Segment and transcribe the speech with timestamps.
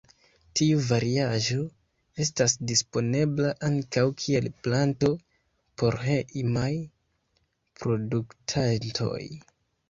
[0.59, 1.57] Tiu variaĵo
[2.23, 5.11] estas disponebla ankaŭ kiel planto
[5.83, 6.73] por hejmaj
[7.83, 9.21] produktantoj.